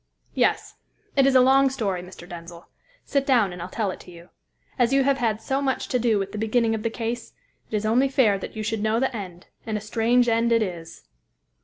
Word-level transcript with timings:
"Yes. 0.33 0.77
It 1.15 1.27
is 1.27 1.35
a 1.35 1.41
long 1.41 1.69
story, 1.69 2.01
Mr. 2.01 2.27
Denzil. 2.27 2.67
Sit 3.05 3.23
down, 3.23 3.53
and 3.53 3.61
I'll 3.61 3.69
tell 3.69 3.91
it 3.91 3.99
to 3.99 4.09
you. 4.11 4.29
As 4.79 4.91
you 4.91 5.03
have 5.03 5.19
had 5.19 5.43
so 5.43 5.61
much 5.61 5.87
to 5.89 5.99
do 5.99 6.17
with 6.17 6.31
the 6.31 6.39
beginning 6.39 6.73
of 6.73 6.81
the 6.81 6.89
case, 6.89 7.33
it 7.69 7.75
is 7.75 7.85
only 7.85 8.09
fair 8.09 8.39
that 8.39 8.55
you 8.55 8.63
should 8.63 8.81
know 8.81 8.99
the 8.99 9.15
end, 9.15 9.45
and 9.63 9.77
a 9.77 9.79
strange 9.79 10.27
end 10.27 10.51
it 10.51 10.63
is." 10.63 11.03